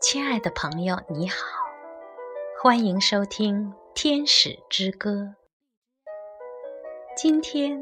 [0.00, 1.36] 亲爱的朋友，你好，
[2.62, 5.10] 欢迎收听《天使之歌》。
[7.14, 7.78] 今天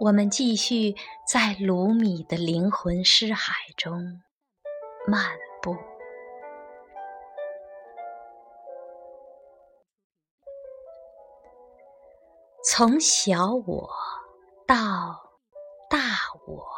[0.00, 4.20] 我们继续在卢米的灵魂诗海中
[5.06, 5.24] 漫
[5.62, 5.76] 步，
[12.64, 13.88] 从小我
[14.66, 14.76] 到
[15.88, 15.98] 大
[16.48, 16.75] 我。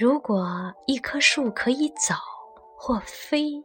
[0.00, 2.14] 如果一棵树可以走
[2.74, 3.62] 或飞，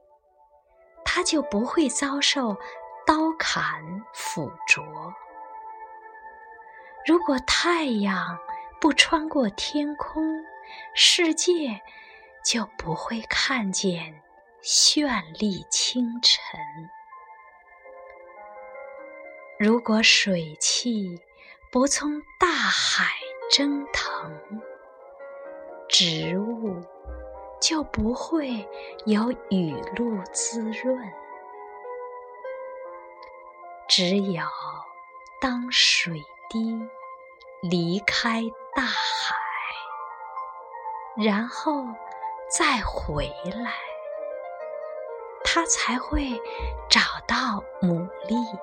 [1.06, 2.58] 它就不会遭受
[3.08, 3.82] 刀砍
[4.14, 4.84] 斧啄；
[7.06, 8.38] 如果太阳
[8.82, 10.44] 不穿过天空，
[10.94, 11.82] 世界
[12.44, 14.22] 就不会看见
[14.62, 16.60] 绚丽清晨；
[19.58, 21.18] 如果水汽
[21.72, 23.06] 不从大海
[23.50, 24.62] 蒸腾，
[25.88, 26.82] 植物
[27.62, 28.68] 就不会
[29.06, 31.14] 有雨露滋润。
[33.88, 34.44] 只有
[35.40, 36.20] 当水
[36.50, 36.80] 滴
[37.62, 38.42] 离开
[38.76, 39.36] 大海，
[41.24, 41.86] 然后
[42.50, 43.74] 再回来，
[45.44, 46.32] 它才会
[46.90, 48.60] 找到牡蛎，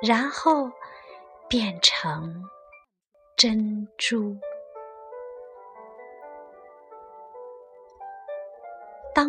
[0.00, 0.70] 然后
[1.48, 2.44] 变成
[3.36, 4.38] 珍珠。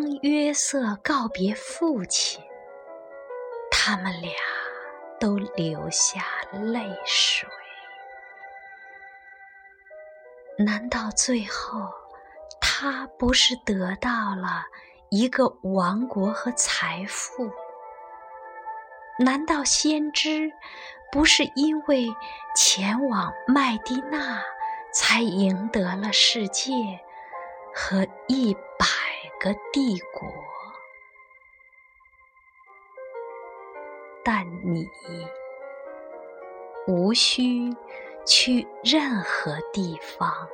[0.02, 2.42] 当约瑟告别父亲，
[3.70, 4.32] 他们俩
[5.20, 6.22] 都流下
[6.54, 7.50] 泪水。
[10.58, 11.90] 难道最后
[12.62, 14.64] 他不是得到了
[15.10, 17.52] 一个王国和财富？
[19.20, 20.50] 难道先知
[21.12, 22.08] 不是因为
[22.56, 24.42] 前往麦地那
[24.94, 26.72] 才赢得了世界
[27.76, 29.09] 和一百？
[29.40, 30.30] 个帝国，
[34.22, 34.86] 但你
[36.88, 37.74] 无需
[38.26, 40.50] 去任何地方，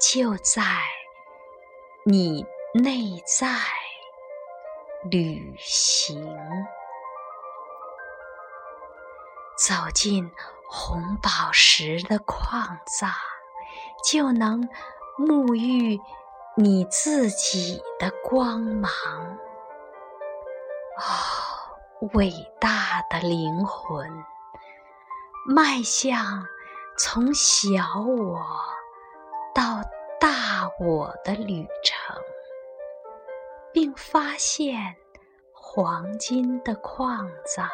[0.00, 0.62] 就在
[2.04, 3.48] 你内在
[5.10, 6.24] 旅行，
[9.58, 10.30] 走进
[10.68, 13.10] 红宝石的矿藏，
[14.04, 14.68] 就能
[15.18, 16.00] 沐浴。
[16.58, 18.90] 你自己的光芒，
[20.96, 24.24] 哦，伟大的灵魂，
[25.46, 26.46] 迈向
[26.96, 28.40] 从小我
[29.54, 29.82] 到
[30.18, 32.16] 大我的旅程，
[33.70, 34.96] 并发现
[35.52, 37.68] 黄金的矿藏，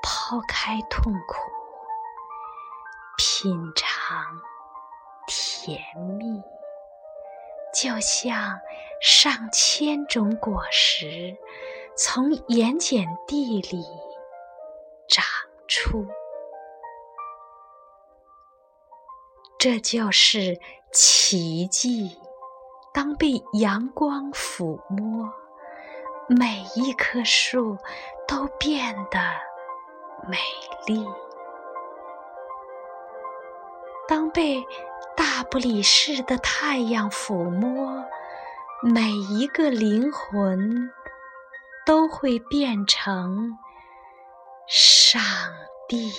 [0.00, 1.50] 抛开痛苦，
[3.16, 4.40] 品尝。
[5.68, 5.78] 甜
[6.18, 6.42] 蜜，
[7.74, 8.58] 就像
[9.02, 11.36] 上千种果实
[11.94, 13.84] 从盐碱地里
[15.10, 15.22] 长
[15.66, 16.06] 出。
[19.58, 20.58] 这就是
[20.90, 22.18] 奇迹。
[22.94, 25.30] 当被阳光抚摸，
[26.28, 27.76] 每一棵树
[28.26, 29.20] 都变得
[30.26, 30.38] 美
[30.86, 31.06] 丽。
[34.08, 34.64] 当被
[35.18, 38.04] 大不里士的太阳抚摸，
[38.84, 40.92] 每一个灵魂
[41.84, 43.58] 都会变成
[44.68, 45.20] 上
[45.88, 46.12] 帝。